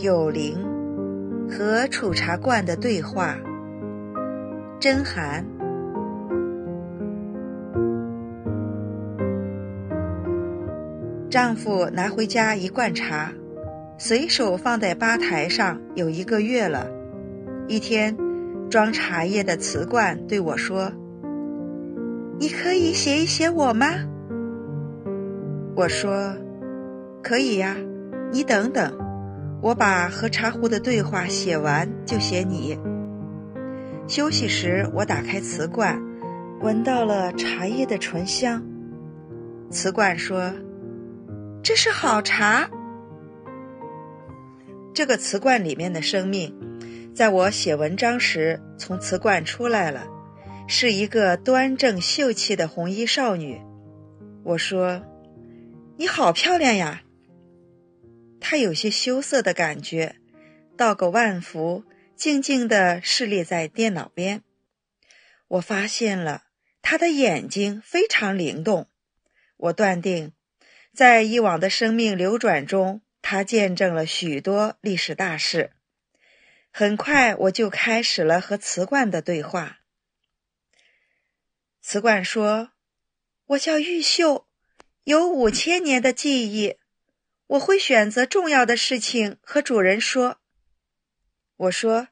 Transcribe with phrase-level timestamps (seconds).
[0.00, 0.56] 有灵
[1.50, 3.36] 和储茶罐的对话。
[4.78, 5.44] 真寒。
[11.30, 13.32] 丈夫拿回家一罐茶，
[13.98, 16.88] 随手放在吧台上有一个月了。
[17.68, 18.16] 一天，
[18.70, 20.92] 装茶叶的瓷罐对我说
[22.38, 23.86] ：“你可以写一写我吗？”
[25.76, 26.34] 我说
[27.22, 27.76] ：“可以呀，
[28.32, 28.96] 你等等，
[29.60, 32.78] 我把和茶壶的对话写完就写你。”
[34.08, 36.00] 休息时，我打开瓷罐，
[36.60, 38.62] 闻到了茶叶的醇香。
[39.68, 40.52] 瓷罐说
[41.62, 42.70] ：“这是好茶。”
[44.94, 46.54] 这个瓷罐里面的生命，
[47.14, 50.06] 在我写文章时从瓷罐出来了，
[50.68, 53.60] 是一个端正秀气的红衣少女。
[54.44, 55.02] 我说
[55.98, 57.02] ：“你好漂亮呀！”
[58.40, 60.16] 他有些羞涩的感觉，
[60.76, 61.84] 道个万福。
[62.16, 64.42] 静静地侍立在电脑边，
[65.48, 66.44] 我发现了
[66.80, 68.88] 他的眼睛非常灵动。
[69.58, 70.32] 我断定，
[70.94, 75.72] 在以往的生命流转中，他见证了许多历史大事。
[76.72, 79.80] 很快，我就开始了和瓷罐的对话。
[81.82, 82.70] 瓷罐说
[83.48, 84.46] ：“我叫玉秀，
[85.04, 86.76] 有五千年的记忆。
[87.46, 90.40] 我会选择重要的事情和主人说。”
[91.56, 92.08] 我说：“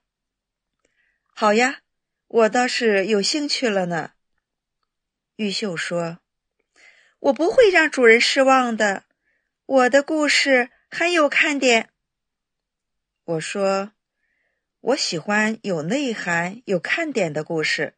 [1.34, 1.80] 好呀，
[2.28, 4.12] 我倒是有兴趣了呢。”
[5.36, 6.20] 玉秀说
[7.18, 9.04] ：“我不会让主人失望的，
[9.66, 11.91] 我的故事很有看点。”
[13.24, 13.92] 我说
[14.80, 17.96] ：“我喜欢有内涵、有看点的故事，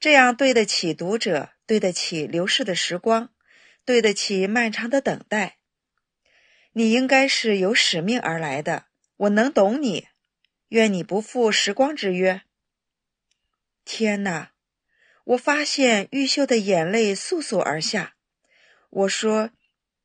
[0.00, 3.32] 这样对得起读者，对得起流逝的时光，
[3.84, 5.59] 对得起漫长的等待。
[6.72, 8.86] 你应该是有使命而来的，
[9.16, 10.08] 我能懂你。”
[10.70, 12.42] 愿你不负时光之约。
[13.84, 14.52] 天哪！
[15.24, 18.14] 我发现玉秀的眼泪簌簌而下。
[18.88, 19.50] 我说：“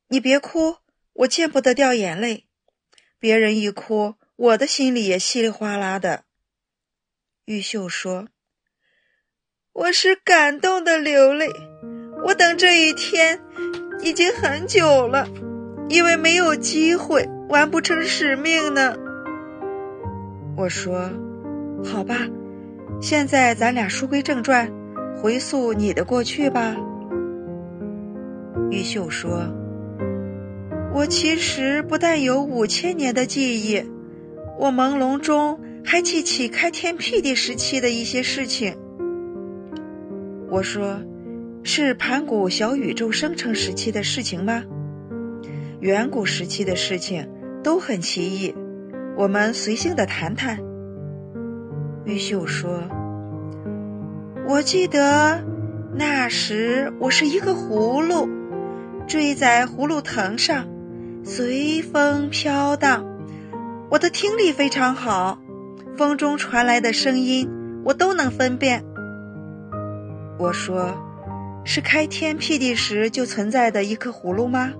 [0.09, 0.77] 你别哭，
[1.13, 2.47] 我见不得掉眼泪。
[3.19, 6.25] 别人一哭，我的心里也稀里哗啦的。”
[7.45, 8.29] 玉秀说
[9.71, 11.47] ：“我是感动的流泪。
[12.25, 13.39] 我等这一天
[14.01, 15.27] 已经很久了，
[15.89, 18.95] 因为没有机会，完不成使命呢。”
[20.57, 21.09] 我说
[21.83, 22.17] ：“好吧，
[23.01, 24.71] 现在咱俩书归正传，
[25.21, 26.75] 回溯你的过去吧。”
[28.71, 29.47] 玉秀说
[30.93, 33.83] ：“我其实不但有五千年的记忆，
[34.57, 38.75] 我朦胧中还记起开天辟地时期的一些事情。”
[40.49, 40.99] 我说
[41.63, 44.63] ：“是盘古小宇宙生成时期的事情吗？
[45.85, 47.29] 远古时期的事情
[47.63, 48.55] 都很奇异。”
[49.15, 50.57] 我们随性的谈谈。
[52.05, 52.81] 玉秀说
[54.49, 55.43] ：“我记得
[55.93, 58.27] 那时我是一个葫芦，
[59.07, 60.67] 坠在葫芦藤上，
[61.23, 63.05] 随风飘荡。
[63.91, 65.37] 我的听力非常好，
[65.95, 67.47] 风中传来的声音
[67.85, 68.83] 我都能分辨。”
[70.39, 70.97] 我说
[71.63, 74.73] ：“是开天辟地时就存在的一颗葫芦吗？”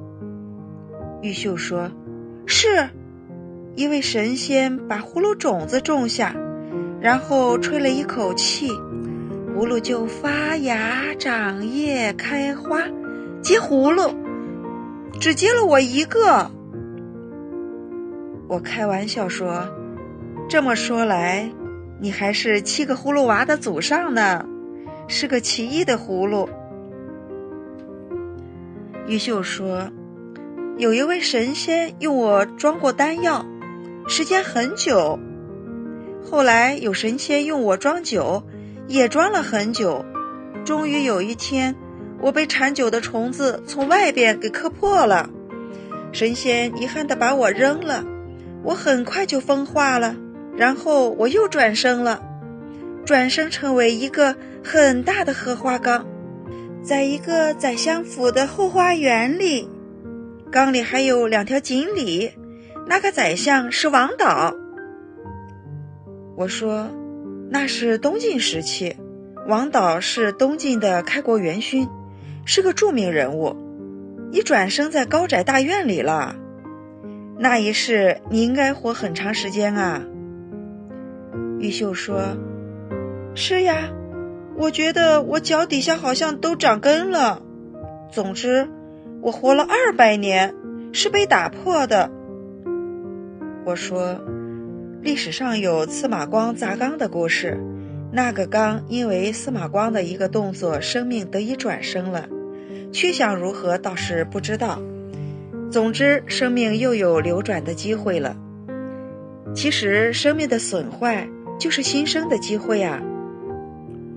[1.21, 1.89] 玉秀说
[2.45, 2.87] ：“是。”
[3.75, 6.33] 一位神仙把葫芦种子种下，
[7.01, 8.69] 然后吹了一口气，
[9.53, 12.83] 葫芦就发芽、长叶、开花，
[13.41, 14.15] 结葫芦，
[15.19, 16.49] 只结了我一个。
[18.47, 19.67] 我开玩笑说
[20.47, 21.51] ：“这么说来，
[21.99, 24.45] 你还是七个葫芦娃的祖上呢，
[25.09, 26.47] 是个奇异的葫芦。”
[29.05, 29.89] 玉秀说
[30.77, 33.45] ：“有一位神仙用我装过丹药。”
[34.07, 35.17] 时间很久，
[36.23, 38.43] 后来有神仙用我装酒，
[38.87, 40.05] 也装了很久。
[40.63, 41.75] 终于有一天，
[42.21, 45.29] 我被馋酒的虫子从外边给磕破了。
[46.11, 48.05] 神仙遗憾地把我扔了，
[48.63, 50.15] 我很快就风化了。
[50.55, 52.21] 然后我又转生了，
[53.05, 56.05] 转生成为一个很大的荷花缸，
[56.83, 59.67] 在一个宰相府的后花园里，
[60.51, 62.31] 缸里还有两条锦鲤。
[62.87, 64.55] 那个宰相是王导。
[66.37, 66.87] 我说，
[67.49, 68.95] 那是东晋时期，
[69.47, 71.87] 王导是东晋的开国元勋，
[72.45, 73.55] 是个著名人物。
[74.31, 76.35] 你转生在高宅大院里了，
[77.39, 80.03] 那一世你应该活很长时间啊。
[81.59, 82.37] 玉秀说
[83.33, 83.89] ：“是呀，
[84.57, 87.41] 我觉得我脚底下好像都长根了。
[88.11, 88.67] 总之，
[89.25, 90.53] 我活了二百年，
[90.93, 92.11] 是被打破的。”
[93.65, 94.21] 我说，
[95.01, 97.59] 历史上有司马光砸缸的故事，
[98.11, 102.29] 那个缸因为司马光的一个动作，生命得以转生了，
[102.91, 104.79] 去向如何倒是不知道。
[105.71, 108.37] 总之，生命又有流转的机会了。
[109.55, 111.27] 其实，生命的损坏
[111.57, 113.01] 就是新生的机会啊。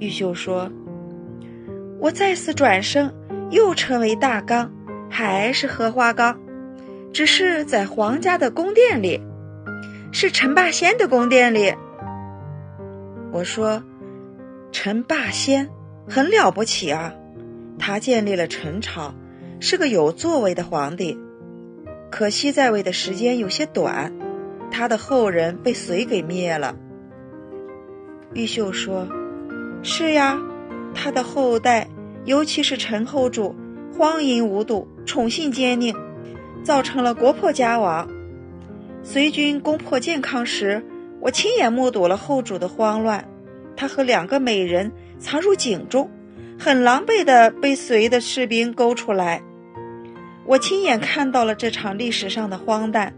[0.01, 0.71] 玉秀说
[1.99, 3.11] ：“我再次转生，
[3.51, 4.71] 又成为大缸，
[5.09, 6.39] 还是荷花缸，
[7.13, 9.21] 只是在皇家的宫殿里，
[10.13, 11.75] 是陈霸先的宫殿里。”
[13.33, 13.83] 我说
[14.73, 15.69] ：“陈霸先
[16.09, 17.15] 很了不起啊，
[17.79, 19.15] 他建立了陈朝，
[19.61, 21.19] 是个有作为的皇帝。
[22.11, 24.13] 可惜在位的时间有些短，
[24.71, 26.75] 他的后人被隋给灭了。”
[28.35, 29.07] 玉秀说。
[29.81, 30.37] 是呀，
[30.93, 31.87] 他的后代，
[32.25, 33.55] 尤其是陈后主，
[33.99, 35.93] 荒淫无度，宠信奸佞，
[36.63, 38.09] 造成了国破家亡。
[39.03, 40.87] 隋军攻破建康时，
[41.19, 43.29] 我亲眼目睹了后主的慌乱，
[43.75, 46.09] 他和两个美人藏入井中，
[46.57, 49.43] 很狼狈地被隋的士兵勾出来。
[50.47, 53.13] 我亲眼看到了这场历史上的荒诞，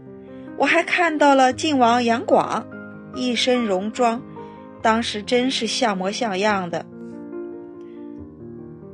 [0.57, 2.65] 我还看到了晋王杨广，
[3.13, 4.19] 一身戎装。
[4.81, 6.83] 当时真是像模像样的。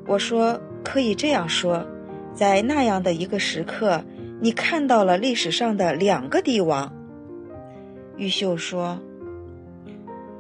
[0.06, 1.86] 我说可以这样说，
[2.34, 4.02] 在那样的一个时刻，
[4.40, 6.90] 你看到了历史上的两个帝王。
[8.16, 8.98] 玉秀说：“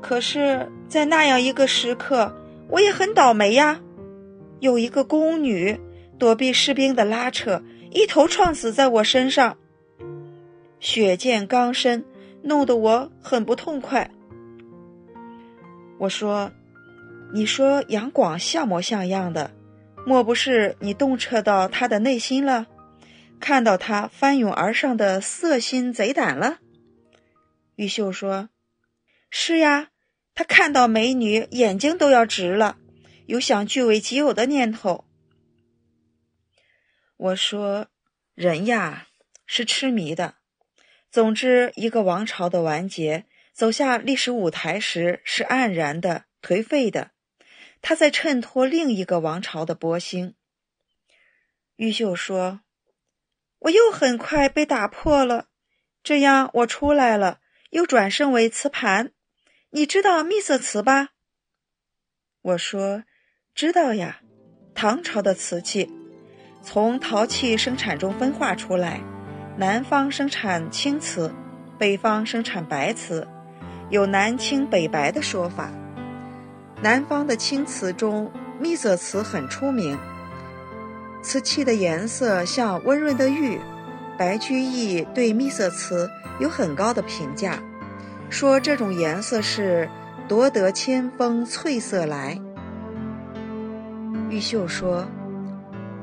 [0.01, 2.33] 可是，在那样一个时刻，
[2.69, 3.81] 我也很倒霉呀。
[4.61, 5.77] 有一个宫女
[6.17, 7.61] 躲避士兵的拉扯，
[7.91, 9.57] 一头撞死在我身上，
[10.79, 12.05] 血溅缸身，
[12.41, 14.09] 弄得我很不痛快。”
[15.99, 16.49] 我说
[17.35, 19.51] ：“你说杨广像模像样的，
[20.07, 22.67] 莫不是你洞彻到他的内心了，
[23.41, 26.59] 看到他翻涌而上的色心贼胆了？”
[27.75, 28.47] 玉秀说
[29.29, 29.89] ：“是呀，
[30.33, 32.77] 他看到美女眼睛都要直了，
[33.25, 35.03] 有想据为己有的念头。”
[37.17, 37.87] 我说
[38.33, 39.07] ：“人呀，
[39.45, 40.35] 是痴迷的。
[41.11, 47.09] 总之，一个王朝的完结。”走下历史舞台时是黯然的、颓废的，
[47.87, 50.35] 他在衬托另一个王朝的波兴。
[51.77, 52.59] 玉秀说
[53.59, 55.47] ：“我又很快被打破了，
[56.03, 57.39] 这样我出来了，
[57.69, 59.13] 又转生为瓷盘。
[59.69, 61.11] 你知道秘色瓷吧？”
[62.43, 63.05] 我说
[63.55, 64.19] ：“知道呀，
[64.75, 65.89] 唐朝的瓷器，
[66.61, 68.99] 从陶器生产中分化出来，
[69.57, 71.33] 南方生产青瓷，
[71.79, 73.25] 北方生产白瓷。”
[73.89, 75.71] 有南青北白的说法，
[76.81, 79.97] 南方的青瓷中，秘色瓷很出名。
[81.21, 83.59] 瓷器的颜色像温润的玉。
[84.17, 86.09] 白居易对秘色瓷
[86.39, 87.59] 有很高的评价，
[88.31, 89.87] 说这种颜色是
[90.27, 92.39] 夺得千峰翠色来。
[94.31, 95.05] 玉秀说：“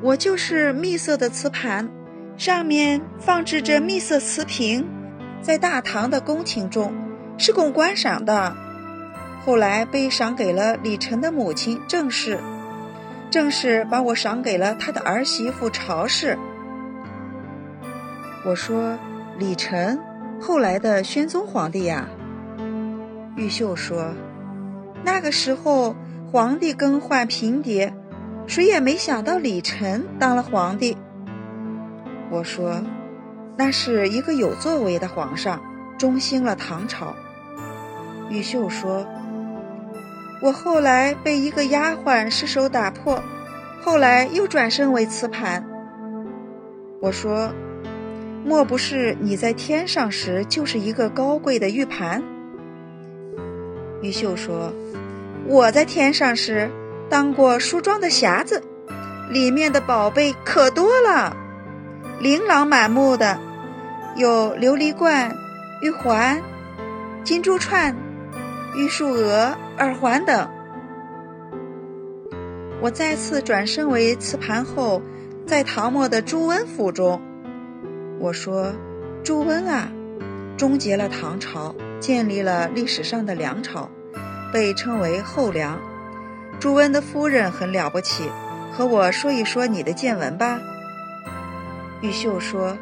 [0.00, 1.90] 我就是秘色的瓷盘，
[2.36, 4.88] 上面放置着秘色瓷瓶，
[5.42, 6.94] 在大唐的宫廷中。”
[7.36, 8.56] 是供观赏的，
[9.44, 12.38] 后来被赏给了李晨的母亲郑氏，
[13.30, 16.38] 郑氏把我赏给了他的儿媳妇朝氏。
[18.46, 18.98] 我说
[19.38, 20.00] 李晨，
[20.40, 22.08] 后来的宣宗皇帝呀。
[23.36, 24.12] 玉秀说，
[25.04, 25.94] 那个时候
[26.32, 27.92] 皇帝更换嫔迭，
[28.46, 30.96] 谁也没想到李晨当了皇帝。
[32.30, 32.82] 我说，
[33.58, 35.60] 那是一个有作为的皇上，
[35.98, 37.14] 中兴了唐朝。
[38.30, 39.06] 玉秀说
[40.44, 43.18] ：“我后来被一个丫鬟失手打破，
[43.80, 45.64] 后来又转身为瓷盘。”
[47.00, 47.50] 我说
[48.44, 52.22] ：“莫不是你在天上时就是一个高贵的玉盘？”
[54.02, 54.70] 玉秀说
[55.48, 56.70] ：“我在天上时
[57.08, 58.62] 当过梳妆的匣子，
[59.30, 61.34] 里面的宝贝可多了，
[62.20, 63.38] 琳琅满目的，
[64.16, 65.34] 有琉璃冠、
[65.80, 66.38] 玉环、
[67.24, 67.96] 金珠串。”
[68.74, 70.48] 玉树额、耳环等。
[72.80, 75.00] 我再次转身为瓷盘后，
[75.46, 77.22] 在唐末的朱温府中，
[78.18, 78.72] 我说
[79.22, 79.88] ：“朱温啊，
[80.56, 83.88] 终结了唐朝，建立了历史上的梁朝，
[84.52, 85.78] 被称为后梁。
[86.58, 88.28] 朱温的夫人很了不起，
[88.72, 90.60] 和我说一说你的见闻吧。”
[92.02, 92.76] 玉秀说：“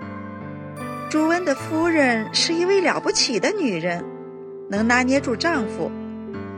[1.10, 4.02] 朱温的夫人是一位了不起的女人。”
[4.72, 5.90] 能拿捏住丈夫，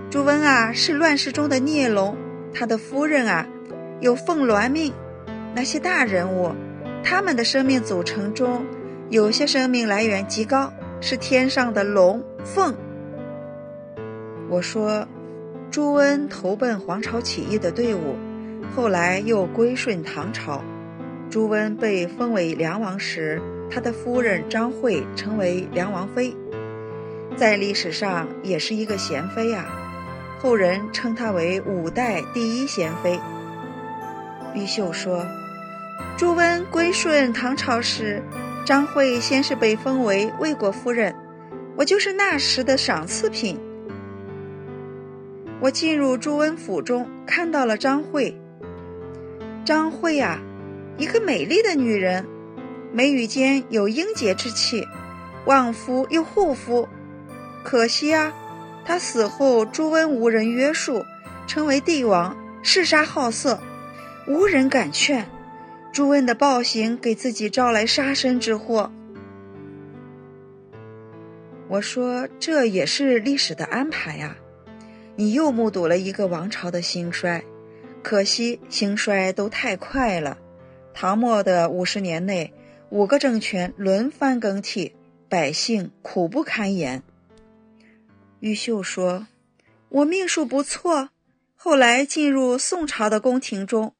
[0.08, 2.16] 朱温啊是乱世中的孽龙，
[2.54, 3.44] 他的夫人啊
[3.98, 4.92] 有凤鸾命。
[5.52, 6.52] 那些大人物，
[7.02, 8.64] 他们的生命组成中，
[9.10, 12.72] 有些生命来源极高，是天上的龙凤。
[14.48, 15.08] 我说，
[15.72, 18.14] 朱温投奔黄巢起义的队伍，
[18.76, 20.62] 后来又归顺唐朝。
[21.30, 26.32] 朱温被封为梁王时，他的夫人张惠成为梁王妃，
[27.36, 29.66] 在历史上也是一个贤妃啊。
[30.38, 33.18] 后人称她为五代第一贤妃。
[34.54, 35.26] 玉秀说，
[36.16, 38.22] 朱温归顺唐朝时，
[38.64, 41.14] 张惠先是被封为魏国夫人，
[41.76, 43.58] 我就是那时的赏赐品。
[45.60, 48.38] 我进入朱温府中，看到了张惠。
[49.64, 50.38] 张惠啊，
[50.98, 52.26] 一个美丽的女人，
[52.92, 54.86] 眉宇间有英杰之气，
[55.46, 56.86] 旺夫又护夫。
[57.64, 58.32] 可惜啊，
[58.84, 61.04] 他死后朱温无人约束，
[61.46, 63.58] 成为帝王，嗜杀好色，
[64.28, 65.26] 无人敢劝。
[65.90, 68.92] 朱温的暴行给自己招来杀身之祸。
[71.68, 74.36] 我说，这也是历史的安排呀。
[75.16, 77.42] 你又目睹了一个王朝的兴衰，
[78.02, 80.36] 可惜兴衰都太快了。
[80.92, 82.52] 唐末的五十年内，
[82.90, 84.94] 五个政权轮番更替，
[85.28, 87.02] 百姓苦不堪言。
[88.44, 89.26] 玉秀说
[89.88, 91.08] ：“我命数不错，
[91.54, 93.96] 后来进入宋朝的宫廷中。”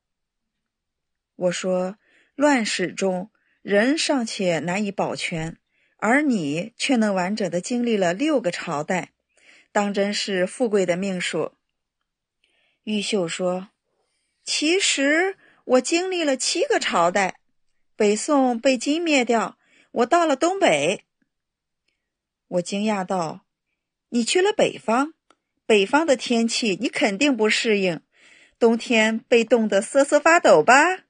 [1.35, 1.97] 我说
[2.37, 3.31] ：“乱世中
[3.63, 5.57] 人尚且难以保全，
[5.97, 9.13] 而你却能完整的经历了六个朝代。”
[9.73, 11.53] 当真是富贵的命数。
[12.83, 13.71] 玉秀说
[14.45, 17.41] ：“其实我经历了七个朝代，
[17.97, 19.57] 北宋被金灭掉，
[19.91, 21.07] 我到了东北。”
[22.47, 23.41] 我惊讶道
[24.15, 25.13] ：“你去了北方？
[25.67, 28.01] 北方的天气你肯定不适应，
[28.61, 31.01] 冬天被冻得瑟瑟发抖吧？”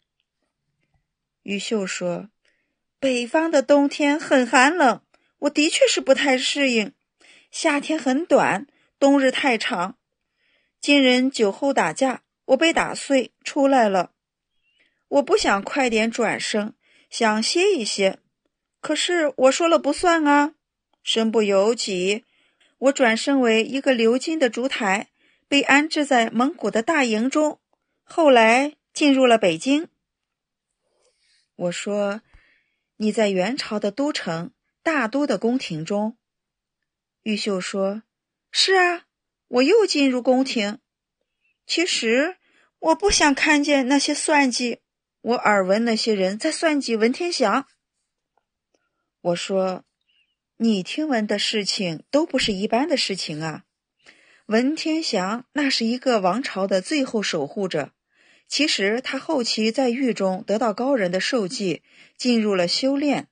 [1.44, 2.30] 玉秀说
[2.99, 5.02] ：“北方的冬天很寒冷，
[5.40, 6.94] 我的确是不太适应。”
[7.52, 8.66] 夏天很短，
[8.99, 9.99] 冬日太长。
[10.80, 14.12] 今人酒后打架，我被打碎出来了。
[15.08, 16.73] 我不想快点转生，
[17.11, 18.18] 想歇一歇。
[18.80, 20.54] 可是我说了不算啊！
[21.02, 22.25] 身不由己，
[22.78, 25.11] 我转生为一个鎏金的烛台，
[25.49, 27.61] 被安置在蒙古的大营中。
[28.02, 29.88] 后来进入了北京。
[31.57, 32.21] 我说
[32.99, 34.52] ：“你在元朝的都城
[34.83, 36.19] 大都的宫廷中。”
[37.23, 38.02] 玉秀说
[38.50, 39.07] ：“是啊，
[39.49, 40.81] 我又进入宫廷。
[41.66, 42.37] 其实
[42.78, 44.81] 我不想看见那些算计。
[45.21, 47.66] 我耳闻那些人在算计文天祥。”
[49.23, 49.85] 我说
[50.64, 53.64] ：“你听闻的事情都不是一般的事情啊。
[54.47, 57.92] 文天祥那是一个王朝的最后守护者。
[58.49, 61.83] 其实他后期在狱中得到高人的授记，
[62.16, 63.28] 进入了修炼。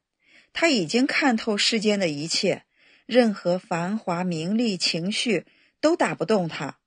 [0.53, 2.65] 他已经看透世间的一切。”
[3.07, 5.47] 任何繁华、名利、情绪
[5.81, 6.81] 都打不动他，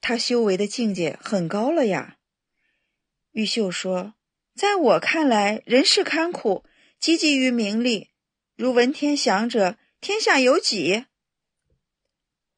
[0.00, 2.16] 他修为的境界很高了呀。
[3.32, 4.14] 玉秀说
[4.56, 6.64] ：“在我看来，人世堪苦，
[6.98, 8.08] 汲汲于名利，
[8.56, 11.06] 如文天祥者，天下有几？”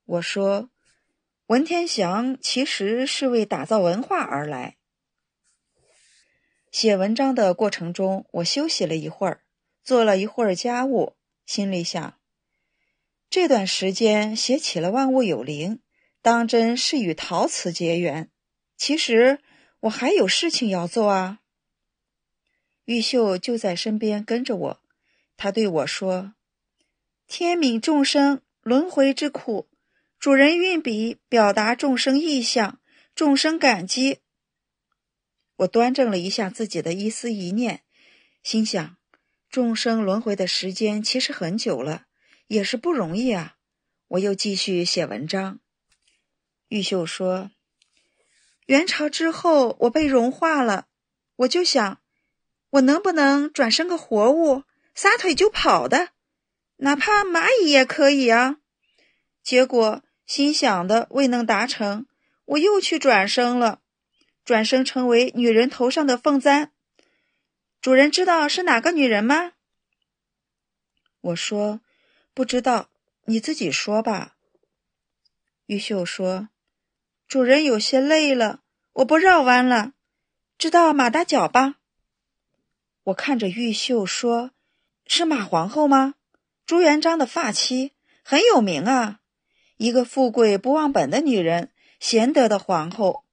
[0.04, 0.70] 我说
[1.46, 4.76] ：“文天祥其实是为打造文化而来。”
[6.70, 9.40] 写文章的过程中，我休息了一会儿，
[9.82, 12.18] 做了一会儿家务，心里想。
[13.30, 15.80] 这段时间写起了万物有灵，
[16.20, 18.30] 当真是与陶瓷结缘。
[18.76, 19.40] 其实
[19.80, 21.40] 我还有事情要做啊。
[22.84, 24.80] 玉秀就在身边跟着我，
[25.36, 26.34] 他对我说
[27.28, 29.68] ：“天悯众生轮回之苦，
[30.18, 32.80] 主人运笔表达众生意向，
[33.14, 34.20] 众生感激。”
[35.56, 37.82] 我端正了一下自己的一思一念，
[38.42, 38.96] 心想：
[39.48, 42.06] 众生轮回的时间其实很久了。
[42.48, 43.56] 也是不容易啊！
[44.06, 45.58] 我又继续写文章。
[46.68, 47.50] 玉秀说
[48.66, 50.86] ：“元朝之后，我被融化了，
[51.34, 52.00] 我就想，
[52.70, 54.62] 我能不能转生个活物，
[54.96, 56.08] 撒腿就跑的，
[56.78, 58.56] 哪怕蚂蚁也可以啊？”
[59.44, 62.06] 结果心想的未能达成，
[62.46, 63.80] 我又去转生了，
[64.44, 66.72] 转生成为女人头上的凤簪。
[67.80, 69.52] 主人知道是哪个女人吗？
[71.20, 71.80] 我说。
[72.34, 72.90] 不知道，
[73.24, 74.36] 你自己说吧。
[75.64, 76.50] 玉秀说
[77.26, 78.60] ：“主人有些累了，
[78.92, 79.94] 我不绕弯了，
[80.58, 81.76] 知道马大脚吧？”
[83.04, 84.50] 我看着玉秀说
[85.06, 86.14] ：“是马皇后吗？
[86.66, 89.20] 朱元璋的发妻，很有名啊，
[89.76, 91.70] 一个富贵不忘本的女人，
[92.00, 93.24] 贤德的皇后。”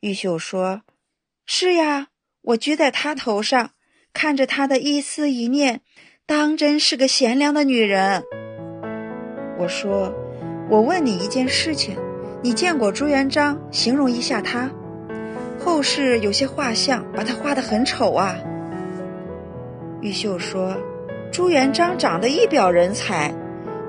[0.00, 0.82] 玉秀说
[1.44, 2.08] ：“是呀，
[2.42, 3.72] 我居在她头上，
[4.12, 5.82] 看着她的一丝一念。”
[6.26, 8.22] 当真是个贤良的女人。
[9.58, 10.10] 我说
[10.70, 11.98] ：“我问你一件事情，
[12.42, 13.60] 你见过朱元璋？
[13.70, 14.70] 形容一下他。
[15.60, 18.38] 后世有些画像把他画得很丑啊。”
[20.04, 20.76] 玉秀说
[21.32, 23.34] ：“朱元璋长得一表人才，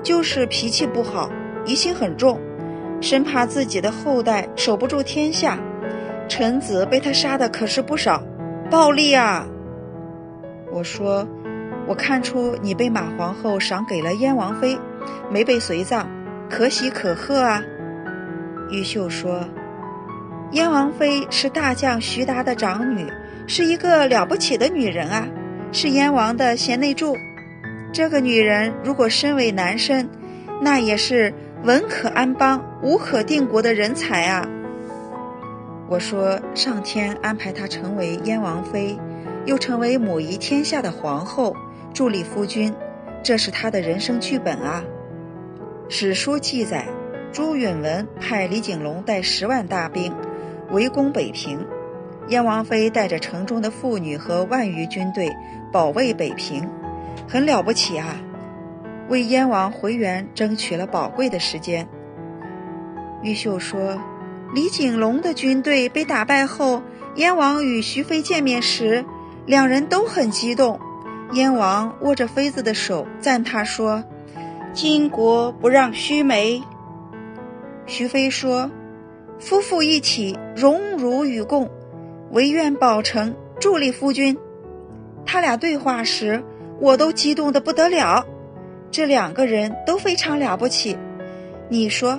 [0.02, 1.30] 就是脾气不好，
[1.66, 2.40] 疑心很重，
[3.02, 5.58] 生怕自己的后代守不住天下。
[6.26, 8.22] 臣子被他杀的可是不少，
[8.70, 9.46] 暴力啊。”
[10.72, 11.28] 我说
[11.86, 14.78] ：“我看出你被马皇后赏给了燕王妃。”
[15.30, 16.08] 没被随葬，
[16.48, 17.62] 可喜可贺啊！
[18.70, 19.46] 玉秀说
[20.52, 23.06] ：“燕王妃是大将徐达的长女，
[23.46, 25.28] 是一个了不起的女人啊，
[25.78, 27.14] 是燕王的贤内助。
[27.92, 30.08] 这个女人如果身为男生，
[30.62, 34.48] 那也是文可安邦、武可定国的人才啊！”
[35.86, 38.98] 我说：“上天安排她成为燕王妃，
[39.44, 41.54] 又成为母仪天下的皇后，
[41.92, 42.72] 助力夫君，
[43.22, 44.82] 这是她的人生剧本啊！”
[45.90, 46.86] 史书记载，
[47.30, 50.10] 朱允文派李景龙带十万大兵
[50.70, 51.66] 围攻北平，
[52.28, 55.30] 燕王妃带着城中的妇女和万余军队
[55.72, 56.68] 保卫北平，
[57.28, 58.20] 很了不起啊！
[59.08, 61.86] 为燕王回援争取了宝贵的时间。
[63.22, 64.00] 玉秀说，
[64.54, 66.82] 李景龙的军队被打败后，
[67.14, 69.04] 燕王与徐妃见面时，
[69.46, 70.80] 两人都很激动。
[71.32, 74.04] 燕王握着妃子的手，赞叹说。
[74.74, 76.62] 巾帼不让须眉。
[77.86, 78.70] 徐妃说
[79.40, 81.70] ：“夫妇一起，荣辱与共，
[82.30, 84.36] 唯愿保成，助力夫君。”
[85.26, 86.42] 他俩对话时，
[86.80, 88.24] 我都激动的不得了。
[88.90, 90.96] 这两个人都非常了不起。
[91.68, 92.18] 你说，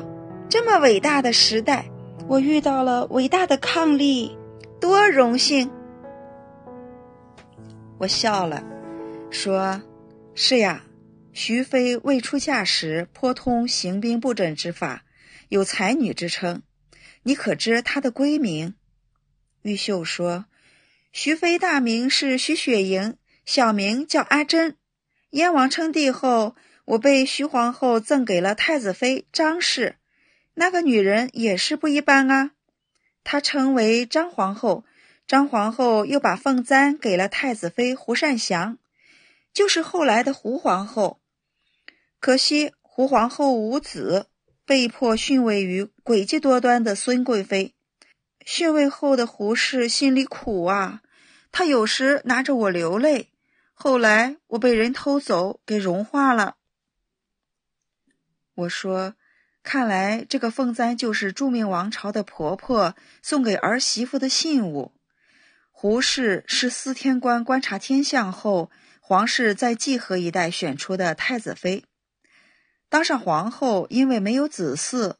[0.49, 1.89] 这么伟大的时代，
[2.27, 4.35] 我遇到了伟大的伉俪，
[4.79, 5.71] 多荣幸！
[7.97, 8.63] 我笑了，
[9.31, 9.81] 说
[10.35, 10.83] ：“是呀。”
[11.33, 15.03] 徐妃未出嫁时颇通行兵布阵之法，
[15.49, 16.63] 有才女之称。
[17.21, 18.73] 你可知她的闺名？
[19.61, 20.45] 玉秀说
[21.11, 24.77] ：“徐妃大名是徐雪莹，小名叫阿珍。
[25.31, 29.95] 燕王称帝后，我被徐皇后赠给了太子妃张氏。
[30.53, 32.51] 那个女人也是不一般啊。
[33.23, 34.85] 她称为张皇后，
[35.27, 38.77] 张皇后又把凤簪给了太子妃胡善祥，
[39.53, 41.19] 就是后来的胡皇后。”
[42.19, 44.27] 可惜胡皇后无子，
[44.65, 47.75] 被迫逊位于诡计多端的孙贵妃。
[48.49, 51.01] 逊位后的胡氏心里苦啊，
[51.51, 53.33] 她有时拿着我流泪。
[53.73, 56.55] 后来我被人偷走，给融化了。
[58.55, 59.15] 我说
[59.63, 64.93] ：“看来这个凤簪就是著名王朝的婆婆送给儿媳妇的信物。”
[65.69, 71.83] 胡氏是司天官观察天象后，皇室在济河一带选出的太子妃。
[72.87, 75.15] 当上皇后，因为没有子嗣，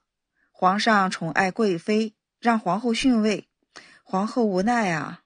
[0.54, 2.13] 皇上宠爱贵妃，
[2.48, 3.50] 让皇后逊位，
[4.04, 5.22] 皇后无奈啊。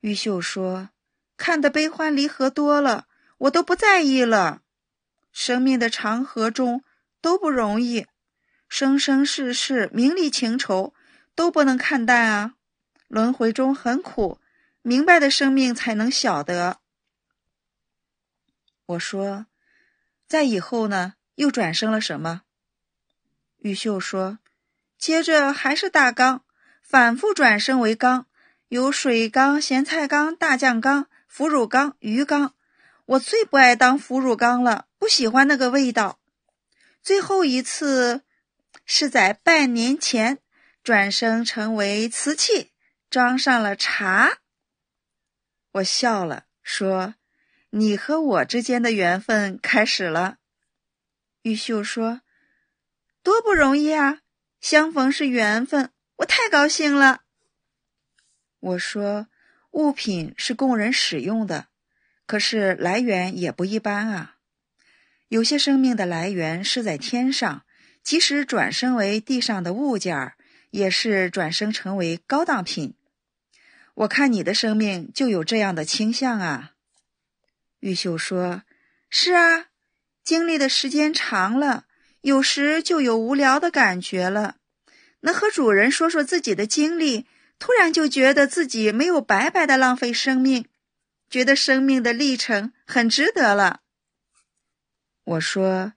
[0.00, 0.88] 玉秀说
[1.36, 4.62] ：“看得悲欢离合多了，我都不在意了。
[5.30, 6.82] 生命的长河中
[7.20, 8.06] 都不容易，
[8.66, 10.94] 生生世世名利情仇
[11.34, 12.54] 都不能看淡啊。
[13.06, 14.40] 轮回中很苦，
[14.80, 16.80] 明白的生命才能晓得。”
[18.86, 19.44] 我说。
[20.26, 22.44] 在以后呢，又转生了什么？
[23.58, 24.38] 玉秀说
[25.00, 26.44] ：“接着还是大缸，
[26.82, 28.26] 反复转生为缸，
[28.68, 32.54] 有水缸、咸菜缸、大酱缸、腐乳缸、鱼缸。
[33.06, 36.20] 我最不爱当腐乳缸了，不喜欢那个味道。
[37.02, 38.24] 最后一次
[38.84, 40.38] 是在半年前
[40.84, 42.72] 转生成为瓷器，
[43.08, 44.40] 装上了茶。”
[45.72, 47.14] 我笑了，说。
[47.72, 50.38] 你和我之间的缘分开始了，
[51.42, 52.20] 玉秀说
[53.22, 54.18] ：“多不容易啊！
[54.60, 57.22] 相逢是缘分，我太高兴了。”
[58.60, 59.28] 我说
[59.72, 61.68] ：“物品是供人使用的，
[62.26, 64.36] 可是来源也不一般啊。
[65.28, 67.64] 有些生命的来源是在天上，
[68.02, 70.36] 即使转生为地上的物件儿，
[70.70, 72.94] 也是转生成为高档品。
[73.94, 76.72] 我看你的生命就有这样的倾向啊。”
[77.80, 78.64] 玉秀说
[79.08, 79.68] ：“是啊，
[80.22, 81.86] 经历的时间长了，
[82.22, 84.56] 有时就有无聊的感觉了。
[85.20, 87.26] 能和主人说说自己的经历，
[87.58, 90.64] 突然就觉得自己没有白白的浪费生命，
[91.28, 93.80] 觉得生命的历程很值得了。”
[95.24, 95.92] 我说：“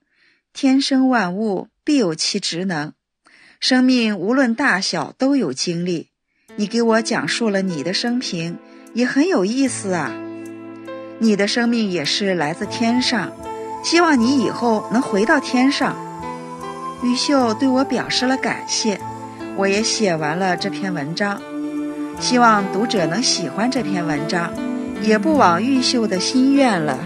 [0.52, 2.92] 天生万物必有其职能，
[3.58, 6.10] 生命无论大小都有经历。
[6.56, 8.58] 你给我讲述了你的生平，
[8.92, 10.14] 也很有意思啊。”
[11.20, 13.32] 你的生命也是来自天上，
[13.82, 15.96] 希望你以后能回到天上。”
[17.02, 18.98] 玉秀对我表示了感谢，
[19.56, 21.40] 我也写完了这篇文章，
[22.18, 24.50] 希望读者能喜欢这篇文章，
[25.02, 26.98] 也不枉玉秀的心愿了。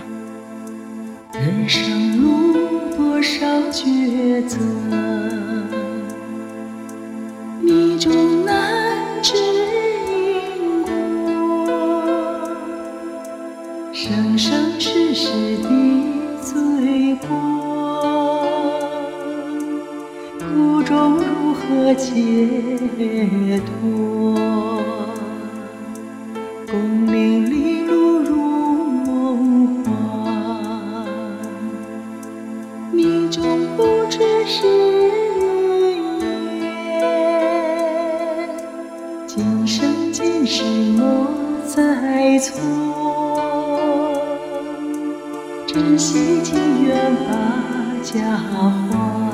[1.33, 4.57] 人生路多少抉择，
[45.79, 49.28] 珍惜情缘把家还。